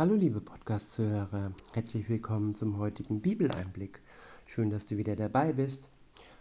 [0.00, 4.00] Hallo liebe Podcast-Zuhörer, herzlich willkommen zum heutigen Bibeleinblick.
[4.48, 5.90] Schön, dass du wieder dabei bist.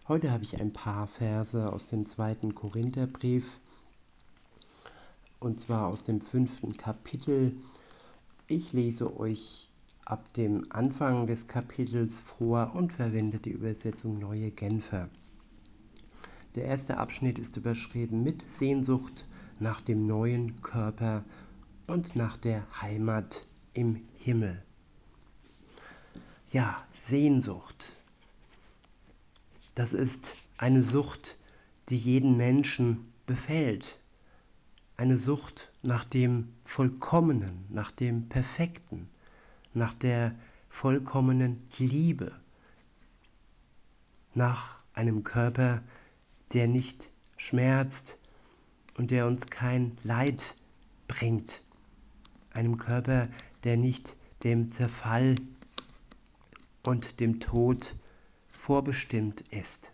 [0.08, 3.60] Heute habe ich ein paar Verse aus dem zweiten Korintherbrief
[5.42, 7.52] und zwar aus dem fünften Kapitel.
[8.48, 9.70] Ich lese euch
[10.06, 15.10] ab dem Anfang des Kapitels vor und verwende die Übersetzung Neue Genfer.
[16.56, 19.28] Der erste Abschnitt ist überschrieben mit Sehnsucht
[19.60, 21.26] nach dem neuen Körper
[21.88, 23.44] und nach der Heimat
[23.74, 24.64] im Himmel.
[26.52, 27.92] Ja, Sehnsucht.
[29.76, 31.38] Das ist eine Sucht,
[31.90, 33.98] die jeden Menschen befällt.
[34.98, 39.10] Eine Sucht nach dem Vollkommenen, nach dem Perfekten,
[39.74, 40.36] nach der
[40.68, 42.32] vollkommenen Liebe,
[44.34, 45.82] nach einem Körper,
[46.54, 48.18] der nicht schmerzt
[48.98, 50.56] und der uns kein Leid
[51.08, 51.62] bringt
[52.54, 53.30] einem Körper,
[53.64, 55.36] der nicht dem Zerfall
[56.84, 57.96] und dem Tod
[58.52, 59.92] vorbestimmt ist.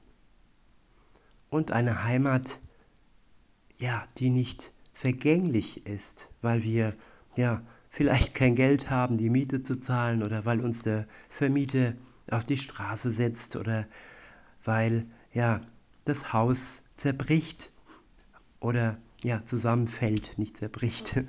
[1.49, 2.59] Und eine Heimat,
[3.77, 6.95] ja, die nicht vergänglich ist, weil wir
[7.35, 11.93] ja vielleicht kein Geld haben, die Miete zu zahlen oder weil uns der Vermieter
[12.29, 13.85] auf die Straße setzt oder
[14.63, 15.61] weil ja
[16.05, 17.71] das Haus zerbricht
[18.59, 21.23] oder ja zusammenfällt, nicht zerbricht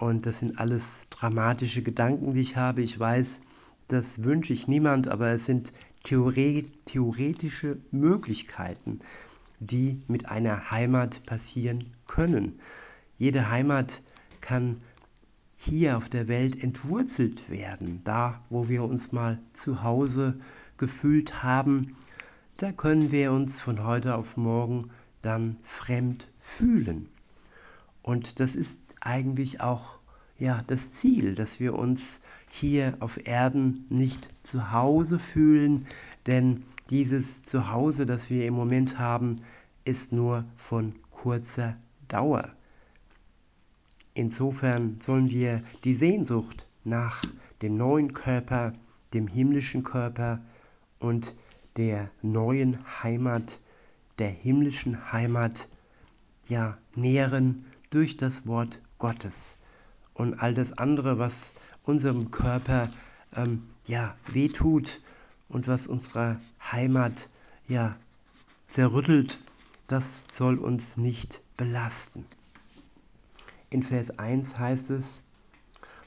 [0.00, 2.80] Und das sind alles dramatische Gedanken, die ich habe.
[2.80, 3.42] Ich weiß,
[3.86, 5.72] das wünsche ich niemand, aber es sind
[6.04, 9.00] theoretische Möglichkeiten,
[9.58, 12.58] die mit einer Heimat passieren können.
[13.18, 14.02] Jede Heimat
[14.40, 14.80] kann
[15.58, 18.00] hier auf der Welt entwurzelt werden.
[18.02, 20.40] Da, wo wir uns mal zu Hause
[20.78, 21.94] gefühlt haben,
[22.56, 24.80] da können wir uns von heute auf morgen
[25.20, 27.10] dann fremd fühlen.
[28.02, 30.00] Und das ist eigentlich auch
[30.38, 35.86] ja, das Ziel, dass wir uns hier auf Erden nicht zu Hause fühlen,
[36.26, 39.36] denn dieses Zuhause, das wir im Moment haben,
[39.84, 41.76] ist nur von kurzer
[42.08, 42.54] Dauer.
[44.14, 47.22] Insofern sollen wir die Sehnsucht nach
[47.62, 48.72] dem neuen Körper,
[49.12, 50.40] dem himmlischen Körper
[50.98, 51.34] und
[51.76, 53.60] der neuen Heimat,
[54.18, 55.68] der himmlischen Heimat,
[56.48, 59.56] ja, nähren durch das Wort Gottes
[60.14, 62.92] und all das andere, was unserem Körper
[63.34, 65.00] ähm, ja, wehtut
[65.48, 66.40] und was unsere
[66.70, 67.28] Heimat
[67.66, 67.96] ja,
[68.68, 69.40] zerrüttelt,
[69.88, 72.24] das soll uns nicht belasten.
[73.70, 75.24] In Vers 1 heißt es,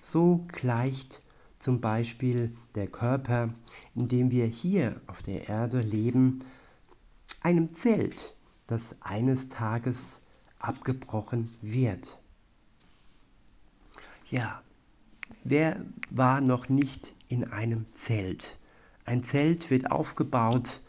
[0.01, 1.21] so gleicht
[1.57, 3.49] zum Beispiel der Körper,
[3.95, 6.39] in dem wir hier auf der Erde leben,
[7.41, 8.35] einem Zelt,
[8.67, 10.21] das eines Tages
[10.59, 12.19] abgebrochen wird.
[14.33, 14.63] Ja,
[15.44, 18.57] wer war noch nicht in einem Zelt?
[19.05, 20.81] Ein Zelt wird aufgebaut,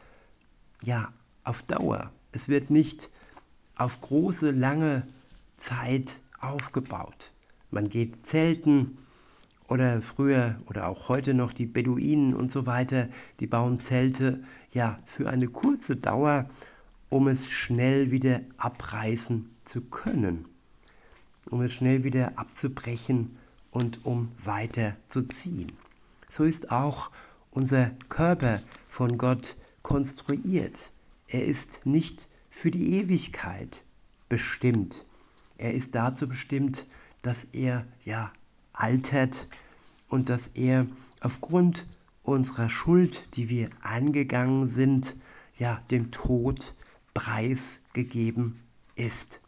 [0.82, 1.12] ja,
[1.44, 2.10] auf Dauer.
[2.32, 3.10] Es wird nicht
[3.76, 5.06] auf große, lange
[5.58, 7.32] Zeit aufgebaut.
[7.70, 8.96] Man geht zelten
[9.68, 14.98] oder früher oder auch heute noch die Beduinen und so weiter, die bauen Zelte ja
[15.04, 16.48] für eine kurze Dauer,
[17.10, 20.46] um es schnell wieder abreißen zu können
[21.50, 23.36] um es schnell wieder abzubrechen
[23.70, 25.72] und um weiter zu ziehen.
[26.28, 27.10] So ist auch
[27.50, 30.92] unser Körper von Gott konstruiert.
[31.28, 33.82] Er ist nicht für die Ewigkeit
[34.28, 35.04] bestimmt.
[35.58, 36.86] Er ist dazu bestimmt,
[37.22, 38.32] dass er ja
[38.72, 39.48] altert
[40.08, 40.86] und dass er
[41.20, 41.86] aufgrund
[42.22, 45.16] unserer Schuld, die wir angegangen sind,
[45.56, 46.74] ja dem Tod
[47.12, 48.60] preisgegeben
[48.96, 49.40] ist.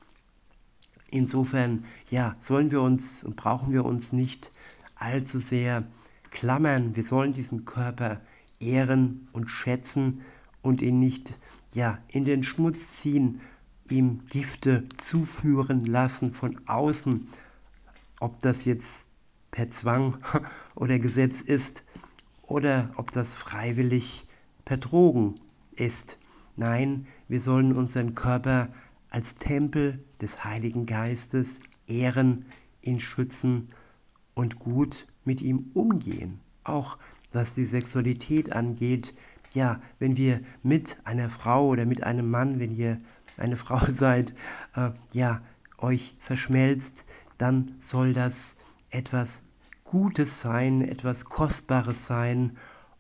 [1.17, 4.53] Insofern, ja, sollen wir uns und brauchen wir uns nicht
[4.97, 5.85] allzu sehr
[6.31, 6.95] klammern.
[6.95, 8.21] Wir sollen diesen Körper
[8.61, 10.21] ehren und schätzen
[10.61, 11.39] und ihn nicht,
[11.73, 13.41] ja, in den Schmutz ziehen,
[13.89, 17.27] ihm Gifte zuführen lassen von außen,
[18.21, 19.07] ob das jetzt
[19.51, 20.19] per Zwang
[20.75, 21.83] oder Gesetz ist
[22.43, 24.27] oder ob das freiwillig
[24.67, 25.41] per Drogen
[25.77, 26.19] ist.
[26.57, 28.69] Nein, wir sollen unseren Körper
[29.09, 32.45] als Tempel des Heiligen Geistes ehren,
[32.83, 33.69] ihn schützen
[34.35, 36.41] und gut mit ihm umgehen.
[36.65, 36.99] Auch
[37.33, 39.15] was die Sexualität angeht,
[39.53, 43.01] ja, wenn wir mit einer Frau oder mit einem Mann, wenn ihr
[43.37, 44.35] eine Frau seid,
[44.75, 45.43] äh, ja,
[45.79, 47.05] euch verschmelzt,
[47.39, 48.57] dann soll das
[48.91, 49.43] etwas
[49.85, 52.57] Gutes sein, etwas Kostbares sein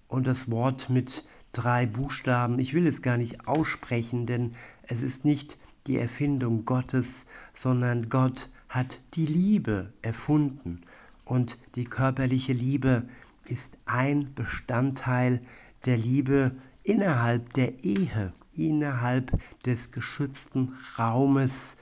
[0.08, 5.24] und das Wort mit drei Buchstaben, ich will es gar nicht aussprechen, denn es ist
[5.24, 10.82] nicht die Erfindung Gottes, sondern Gott hat die Liebe erfunden.
[11.24, 13.08] Und die körperliche Liebe
[13.46, 15.40] ist ein Bestandteil
[15.84, 16.52] der Liebe
[16.82, 19.32] innerhalb der Ehe, innerhalb
[19.64, 21.76] des geschützten Raumes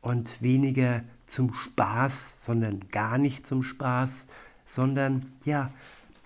[0.00, 4.26] und weniger zum Spaß, sondern gar nicht zum Spaß,
[4.64, 5.70] sondern ja,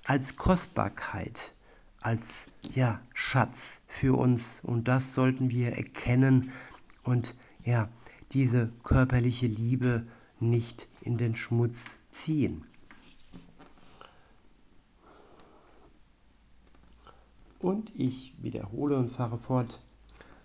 [0.05, 1.55] als Kostbarkeit,
[2.01, 6.53] als ja, Schatz für uns und das sollten wir erkennen
[7.05, 7.35] und
[7.65, 7.89] ja,
[8.33, 10.07] diese körperliche Liebe
[10.41, 12.65] nicht in den Schmutz ziehen.
[17.61, 19.81] Und ich wiederhole und fahre fort.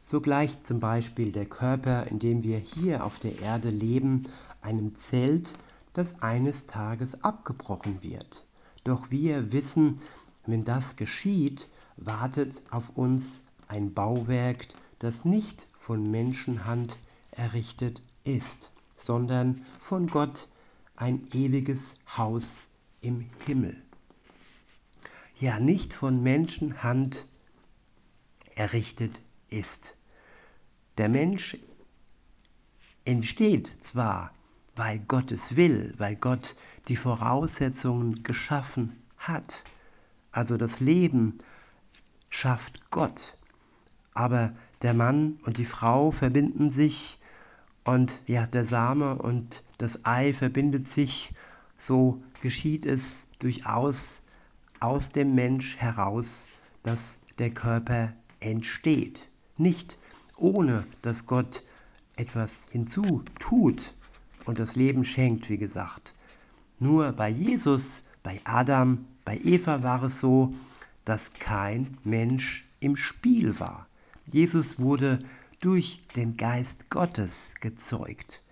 [0.04, 4.24] So gleicht zum Beispiel der Körper, in dem wir hier auf der Erde leben,
[4.62, 5.58] einem Zelt,
[5.94, 8.46] das eines Tages abgebrochen wird.
[8.84, 10.00] Doch wir wissen,
[10.46, 11.68] wenn das geschieht,
[11.98, 14.68] wartet auf uns ein Bauwerk,
[15.00, 17.00] das nicht von Menschenhand
[17.32, 20.50] errichtet ist, sondern von Gott
[20.96, 22.70] ein ewiges Haus
[23.02, 23.82] im Himmel.
[25.40, 27.26] Ja, nicht von Menschenhand
[28.56, 29.96] errichtet ist.
[30.98, 31.58] Der Mensch
[33.06, 34.34] entsteht zwar,
[34.76, 36.58] weil Gott es will, weil Gott
[36.90, 39.64] die Voraussetzungen geschaffen hat.
[40.32, 41.38] Also das Leben
[42.30, 43.38] schafft Gott.
[44.14, 47.20] Aber der Mann und die Frau verbinden sich
[47.84, 51.34] und ja, der Same und das Ei verbindet sich.
[51.78, 54.22] So geschieht es durchaus
[54.80, 56.50] aus dem Mensch heraus,
[56.84, 59.28] dass der Körper entsteht.
[59.58, 59.98] Nicht
[60.38, 61.64] ohne dass Gott
[62.16, 63.94] etwas hinzutut
[64.46, 66.14] und das Leben schenkt, wie gesagt.
[66.80, 70.54] Nur bei Jesus, bei Adam, bei Eva war es so,
[71.06, 73.89] dass kein Mensch im Spiel war.
[74.32, 75.20] Jesus wurde
[75.60, 78.44] durch den Geist Gottes gezeugt.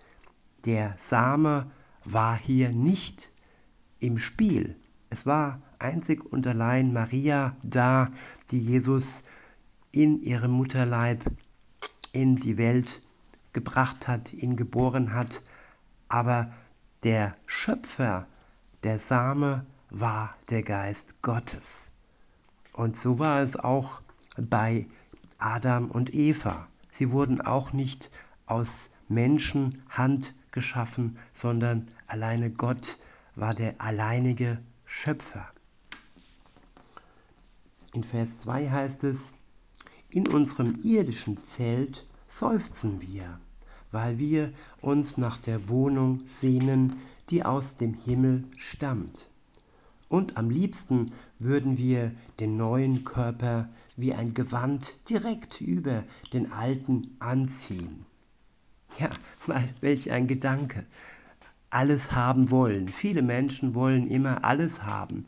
[0.64, 1.70] Der Same
[2.04, 3.30] war hier nicht
[4.00, 4.74] im Spiel.
[5.08, 8.10] Es war einzig und allein Maria da,
[8.50, 9.22] die Jesus
[9.92, 11.24] in ihrem Mutterleib
[12.12, 13.00] in die Welt
[13.52, 15.42] gebracht hat, ihn geboren hat.
[16.08, 16.52] Aber
[17.04, 18.26] der Schöpfer,
[18.82, 21.88] der Same, war der Geist Gottes.
[22.72, 24.02] Und so war es auch
[24.36, 24.86] bei
[25.38, 26.68] Adam und Eva.
[26.90, 28.10] Sie wurden auch nicht
[28.46, 32.98] aus Menschenhand geschaffen, sondern alleine Gott
[33.34, 35.48] war der alleinige Schöpfer.
[37.94, 39.34] In Vers 2 heißt es,
[40.10, 43.40] in unserem irdischen Zelt seufzen wir
[43.90, 47.00] weil wir uns nach der Wohnung sehnen,
[47.30, 49.30] die aus dem Himmel stammt.
[50.08, 51.06] Und am liebsten
[51.38, 58.06] würden wir den neuen Körper wie ein Gewand direkt über den alten anziehen.
[58.98, 59.10] Ja,
[59.46, 60.86] weil welch ein Gedanke.
[61.70, 62.88] Alles haben wollen.
[62.88, 65.26] Viele Menschen wollen immer alles haben.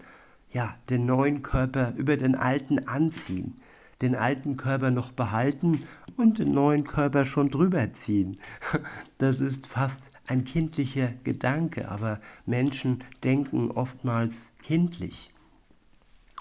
[0.51, 3.55] Ja, den neuen Körper über den alten anziehen
[4.03, 5.85] den alten Körper noch behalten
[6.21, 8.37] und den neuen Körper schon drüber ziehen.
[9.19, 15.33] Das ist fast ein kindlicher Gedanke, aber Menschen denken oftmals kindlich.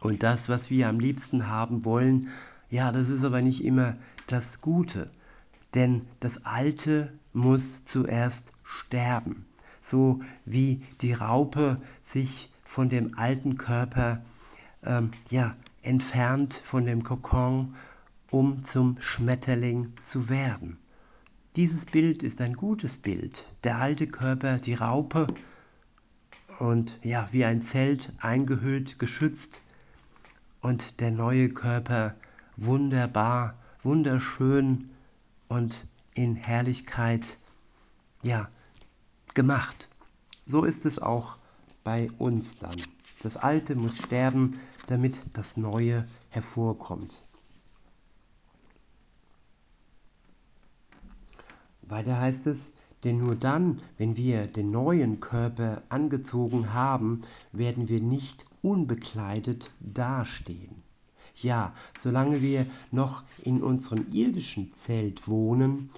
[0.02, 2.30] Und das, was wir am liebsten haben wollen,
[2.70, 3.98] ja, das ist aber nicht immer
[4.28, 5.12] das Gute.
[5.74, 9.46] Denn das Alte muss zuerst sterben.
[9.82, 14.24] So wie die Raupe sich von dem alten Körper
[14.84, 17.76] ähm, ja, entfernt von dem Kokon,
[18.32, 20.78] um zum Schmetterling zu werden.
[21.56, 23.46] Dieses Bild ist ein gutes Bild.
[23.64, 25.28] Der alte Körper, die Raupe
[26.60, 29.62] und ja, wie ein Zelt eingehüllt, geschützt
[30.62, 32.14] und der neue Körper
[32.58, 34.92] wunderbar, wunderschön
[35.48, 37.38] und in Herrlichkeit
[38.22, 38.50] ja,
[39.34, 39.90] gemacht.
[40.46, 41.38] So ist es auch
[41.84, 42.82] bei uns dann.
[43.22, 47.24] Das Alte muss sterben, damit das Neue hervorkommt.
[51.90, 58.02] Weiter heißt es, denn nur dann, wenn wir den neuen Körper angezogen haben, werden wir
[58.02, 60.84] nicht unbekleidet dastehen.
[61.42, 65.90] Ja, solange wir noch in unserem irdischen Zelt wohnen,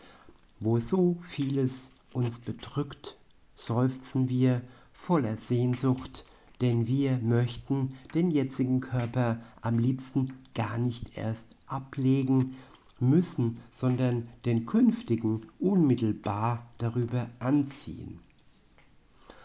[0.59, 3.17] wo so vieles uns bedrückt,
[3.55, 4.61] seufzen wir
[4.93, 6.25] voller Sehnsucht
[6.61, 12.55] denn wir möchten den jetzigen Körper am liebsten gar nicht erst ablegen
[13.01, 18.19] müssen, sondern den künftigen unmittelbar darüber anziehen.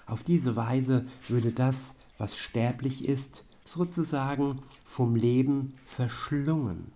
[0.07, 6.93] Auf diese Weise würde das, was sterblich ist, sozusagen vom Leben verschlungen.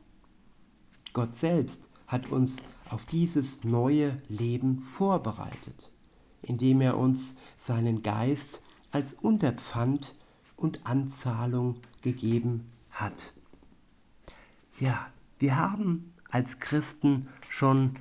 [1.12, 5.90] Gott selbst hat uns auf dieses neue Leben vorbereitet,
[6.42, 8.62] indem er uns seinen Geist
[8.92, 10.14] als Unterpfand
[10.56, 13.32] und Anzahlung gegeben hat.
[14.78, 17.94] Ja, wir haben als Christen schon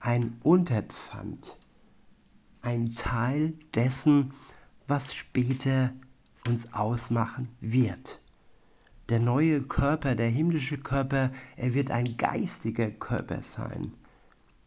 [0.00, 1.56] ein Unterpfand,
[2.62, 4.32] ein Teil dessen,
[4.86, 5.92] was später
[6.46, 8.20] uns ausmachen wird.
[9.08, 13.94] Der neue Körper, der himmlische Körper, er wird ein geistiger Körper sein.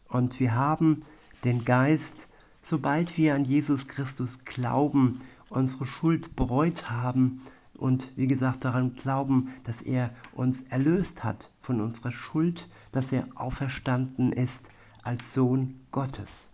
[0.08, 1.00] Und wir haben
[1.44, 2.28] den Geist,
[2.60, 7.42] sobald wir an Jesus Christus glauben, unsere Schuld bereut haben
[7.82, 13.26] und wie gesagt daran glauben, dass er uns erlöst hat von unserer Schuld, dass er
[13.34, 14.70] auferstanden ist
[15.02, 16.52] als Sohn Gottes.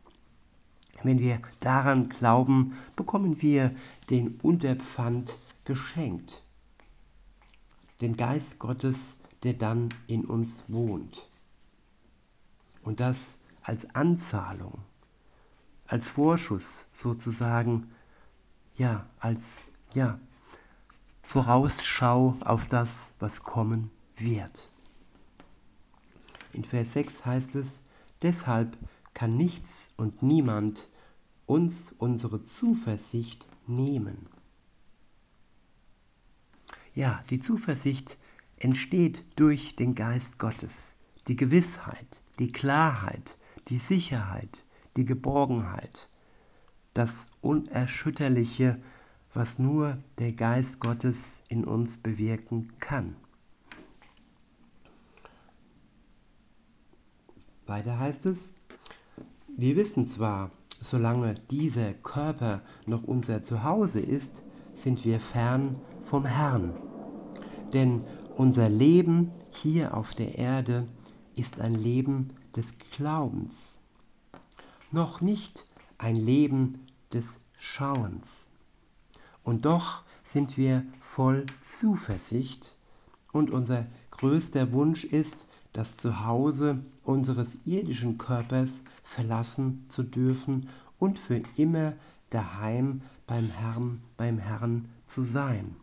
[1.03, 3.75] Wenn wir daran glauben, bekommen wir
[4.09, 6.43] den Unterpfand geschenkt.
[8.01, 11.29] Den Geist Gottes, der dann in uns wohnt.
[12.83, 14.79] Und das als Anzahlung,
[15.89, 17.91] als Vorschuss sozusagen,
[18.77, 20.19] ja, als ja,
[21.29, 24.71] Vorausschau auf das, was kommen wird.
[26.55, 27.83] In Vers 6 heißt es,
[28.23, 28.79] deshalb
[29.13, 30.89] kann nichts und niemand
[31.45, 34.27] uns unsere Zuversicht nehmen.
[36.95, 38.17] Ja, die Zuversicht
[38.57, 40.95] entsteht durch den Geist Gottes.
[41.27, 43.37] Die Gewissheit, die Klarheit,
[43.69, 44.65] die Sicherheit,
[44.97, 46.09] die Geborgenheit,
[46.95, 48.81] das Unerschütterliche,
[49.33, 53.17] was nur der Geist Gottes in uns bewirken kann.
[57.67, 58.55] Weiter heißt es,
[59.57, 66.75] wir wissen zwar, solange dieser Körper noch unser Zuhause ist, sind wir fern vom Herrn.
[67.73, 68.05] Denn
[68.37, 70.89] unser Leben hier auf der Erde
[71.35, 73.81] ist ein Leben des Glaubens,
[74.91, 75.67] noch nicht
[75.99, 78.48] ein Leben des Schauens.
[79.49, 82.77] Und doch sind wir voll Zuversicht
[83.33, 91.41] und unser größter Wunsch ist, das Zuhause unseres irdischen Körpers verlassen zu dürfen und für
[91.57, 91.95] immer
[92.29, 95.77] daheim beim Herrn, beim Herrn zu sein.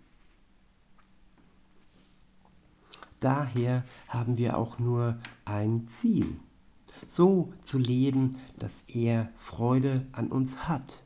[3.19, 6.39] Daher haben wir auch nur ein Ziel,
[7.07, 11.03] so zu leben, dass er Freude an uns hat.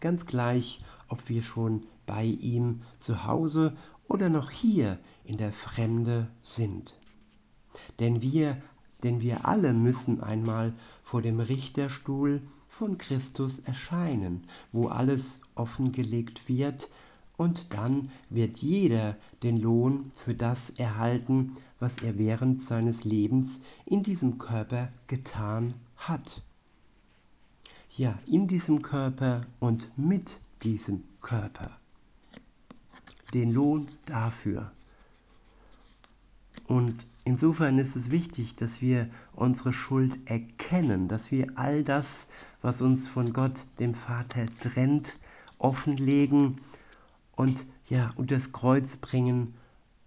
[0.00, 0.82] Ganz gleich,
[1.12, 3.76] ob wir schon bei ihm zu Hause
[4.08, 6.94] oder noch hier in der Fremde sind.
[8.00, 8.56] Denn wir,
[9.02, 16.88] denn wir alle müssen einmal vor dem Richterstuhl von Christus erscheinen, wo alles offengelegt wird,
[17.36, 24.02] und dann wird jeder den Lohn für das erhalten, was er während seines Lebens in
[24.02, 26.42] diesem Körper getan hat.
[27.96, 31.78] Ja, in diesem Körper und mit diesem Körper.
[33.34, 34.72] Den Lohn dafür.
[36.66, 42.28] Und insofern ist es wichtig, dass wir unsere Schuld erkennen, dass wir all das,
[42.60, 45.18] was uns von Gott, dem Vater, trennt,
[45.58, 46.60] offenlegen
[47.36, 49.54] und ja, unter das Kreuz bringen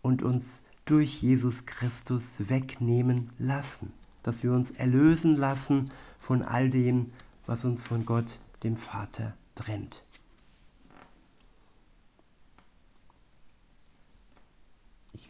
[0.02, 3.92] und uns durch Jesus Christus wegnehmen lassen.
[4.24, 7.08] Dass wir uns erlösen lassen von all dem,
[7.46, 10.04] was uns von Gott, dem Vater, trennt.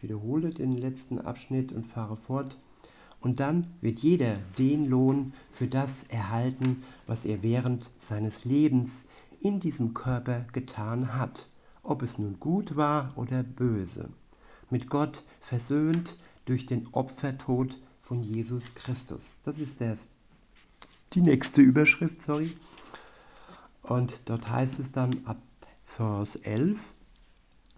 [0.06, 2.58] Wiederhole den letzten Abschnitt und fahre fort.
[3.20, 9.04] Und dann wird jeder den Lohn für das erhalten, was er während seines Lebens
[9.40, 11.48] in diesem Körper getan hat,
[11.82, 14.10] ob es nun gut war oder böse,
[14.70, 19.34] mit Gott versöhnt durch den Opfertod von Jesus Christus.
[19.42, 20.10] Das ist das,
[21.14, 22.54] die nächste Überschrift, sorry.
[23.82, 25.42] Und dort heißt es dann ab
[25.82, 26.94] Vers 11,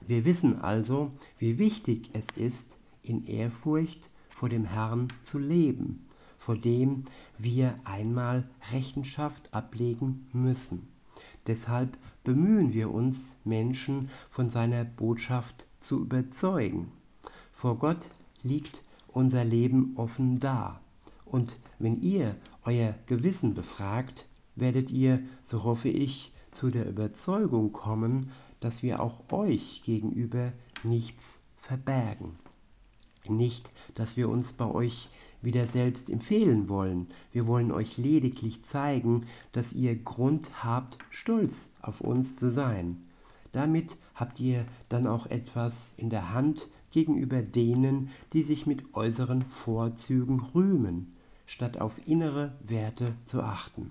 [0.07, 6.57] wir wissen also, wie wichtig es ist, in Ehrfurcht vor dem Herrn zu leben, vor
[6.57, 7.05] dem
[7.37, 10.89] wir einmal Rechenschaft ablegen müssen.
[11.47, 16.93] Deshalb bemühen wir uns, Menschen von seiner Botschaft zu überzeugen.
[17.51, 18.11] Vor Gott
[18.43, 20.81] liegt unser Leben offen da.
[21.25, 28.31] Und wenn ihr euer Gewissen befragt, werdet ihr, so hoffe ich, zu der Überzeugung kommen,
[28.61, 32.39] dass wir auch euch gegenüber nichts verbergen.
[33.27, 35.09] Nicht, dass wir uns bei euch
[35.43, 37.09] wieder selbst empfehlen wollen.
[37.33, 43.03] Wir wollen euch lediglich zeigen, dass ihr Grund habt, stolz auf uns zu sein.
[43.53, 49.43] Damit habt ihr dann auch etwas in der Hand gegenüber denen, die sich mit äußeren
[49.43, 51.15] Vorzügen rühmen,
[51.47, 53.91] statt auf innere Werte zu achten.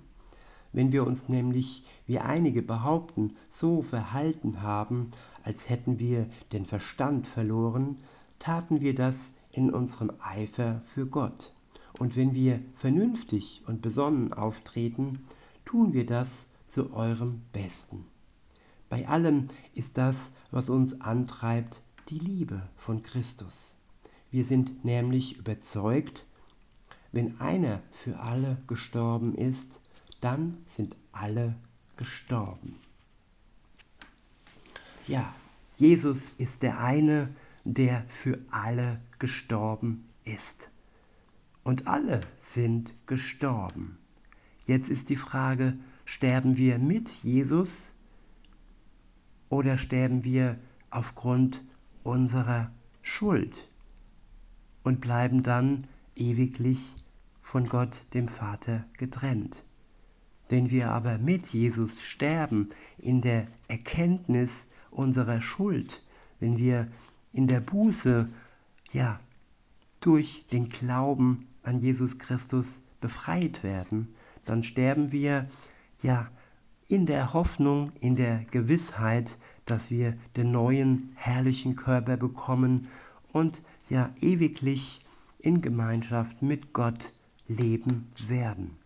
[0.77, 5.09] Wenn wir uns nämlich, wie einige behaupten, so verhalten haben,
[5.41, 7.97] als hätten wir den Verstand verloren,
[8.37, 11.51] taten wir das in unserem Eifer für Gott.
[11.97, 15.23] Und wenn wir vernünftig und besonnen auftreten,
[15.65, 18.05] tun wir das zu eurem Besten.
[18.87, 23.77] Bei allem ist das, was uns antreibt, die Liebe von Christus.
[24.29, 26.27] Wir sind nämlich überzeugt,
[27.11, 29.81] wenn einer für alle gestorben ist,
[30.21, 31.55] dann sind alle
[31.95, 32.75] gestorben.
[35.07, 35.33] Ja,
[35.75, 37.31] Jesus ist der eine,
[37.63, 40.71] der für alle gestorben ist.
[41.63, 43.97] Und alle sind gestorben.
[44.65, 47.93] Jetzt ist die Frage, sterben wir mit Jesus
[49.49, 50.59] oder sterben wir
[50.89, 51.63] aufgrund
[52.03, 52.71] unserer
[53.01, 53.69] Schuld
[54.83, 56.95] und bleiben dann ewiglich
[57.41, 59.63] von Gott dem Vater getrennt.
[60.49, 66.01] Wenn wir aber mit Jesus sterben in der Erkenntnis unserer Schuld,
[66.39, 66.87] wenn wir
[67.33, 68.29] in der Buße,
[68.93, 69.19] ja,
[69.99, 74.07] durch den Glauben an Jesus Christus befreit werden,
[74.45, 75.47] dann sterben wir
[76.01, 76.29] ja
[76.87, 82.87] in der Hoffnung, in der Gewissheit, dass wir den neuen herrlichen Körper bekommen
[83.33, 85.01] und ja ewiglich
[85.39, 87.11] in Gemeinschaft mit Gott
[87.47, 88.76] leben werden.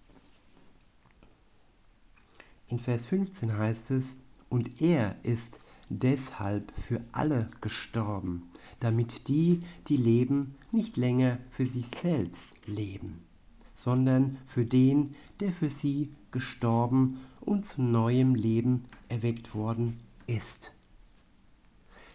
[2.71, 5.59] In Vers 15 heißt es, und er ist
[5.89, 8.43] deshalb für alle gestorben,
[8.79, 13.25] damit die, die leben, nicht länger für sich selbst leben,
[13.73, 20.73] sondern für den, der für sie gestorben und zu neuem Leben erweckt worden ist.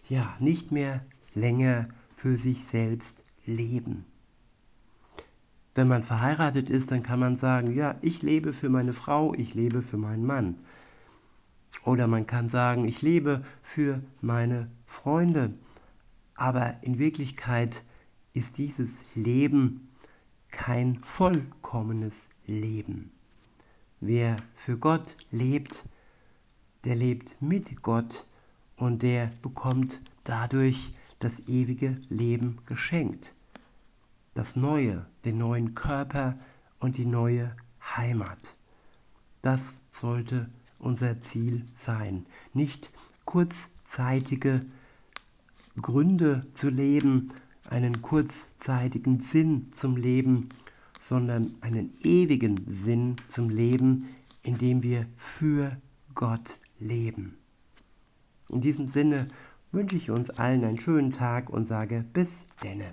[0.08, 4.06] Ja, nicht mehr länger für sich selbst leben.
[5.76, 9.52] Wenn man verheiratet ist, dann kann man sagen, ja, ich lebe für meine Frau, ich
[9.52, 10.58] lebe für meinen Mann.
[11.84, 15.52] Oder man kann sagen, ich lebe für meine Freunde.
[16.34, 17.84] Aber in Wirklichkeit
[18.32, 19.90] ist dieses Leben
[20.50, 23.12] kein vollkommenes Leben.
[24.00, 25.84] Wer für Gott lebt,
[26.84, 28.26] der lebt mit Gott
[28.76, 33.35] und der bekommt dadurch das ewige Leben geschenkt
[34.36, 36.38] das Neue, den neuen Körper
[36.78, 37.56] und die neue
[37.96, 38.56] Heimat.
[39.40, 42.26] Das sollte unser Ziel sein.
[42.52, 42.90] Nicht
[43.24, 44.62] kurzzeitige
[45.80, 47.28] Gründe zu leben,
[47.64, 50.50] einen kurzzeitigen Sinn zum Leben,
[50.98, 54.08] sondern einen ewigen Sinn zum Leben,
[54.42, 55.80] indem wir für
[56.14, 57.38] Gott leben.
[58.50, 59.28] In diesem Sinne
[59.72, 62.92] wünsche ich uns allen einen schönen Tag und sage bis denne.